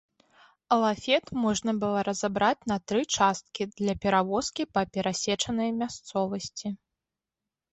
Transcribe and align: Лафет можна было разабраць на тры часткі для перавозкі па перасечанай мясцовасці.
Лафет 0.83 1.25
можна 1.43 1.71
было 1.83 1.99
разабраць 2.07 2.65
на 2.71 2.77
тры 2.91 3.01
часткі 3.17 3.63
для 3.77 3.93
перавозкі 4.07 4.63
па 4.79 4.85
перасечанай 4.97 5.69
мясцовасці. 5.81 6.67